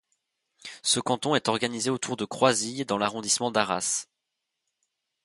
Ce 0.81 0.99
canton 0.99 1.35
est 1.35 1.47
organisé 1.47 1.91
autour 1.91 2.17
de 2.17 2.25
Croisilles 2.25 2.85
dans 2.85 2.97
l'arrondissement 2.97 3.51
d'Arras. 3.51 4.07